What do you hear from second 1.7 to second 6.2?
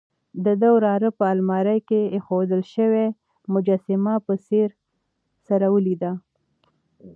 کې اېښودل شوې مجسمه په ځیر سره ولیده.